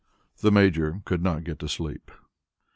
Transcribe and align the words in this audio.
The 0.39 0.51
Major 0.51 1.03
could 1.05 1.21
not 1.21 1.43
get 1.43 1.59
to 1.59 1.69
sleep. 1.69 2.09